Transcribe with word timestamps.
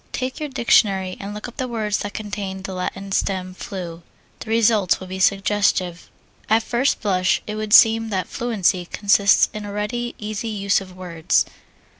Take 0.13 0.39
your 0.39 0.49
dictionary 0.49 1.15
and 1.19 1.31
look 1.31 1.47
up 1.47 1.57
the 1.57 1.67
words 1.67 1.97
that 1.99 2.15
contain 2.15 2.63
the 2.63 2.73
Latin 2.73 3.11
stem 3.11 3.53
flu 3.53 4.01
the 4.39 4.49
results 4.49 4.99
will 4.99 5.05
be 5.05 5.19
suggestive. 5.19 6.09
At 6.49 6.63
first 6.63 7.01
blush 7.01 7.39
it 7.45 7.53
would 7.53 7.71
seem 7.71 8.09
that 8.09 8.27
fluency 8.27 8.85
consists 8.91 9.47
in 9.53 9.63
a 9.63 9.71
ready, 9.71 10.15
easy 10.17 10.49
use 10.49 10.81
of 10.81 10.97
words. 10.97 11.45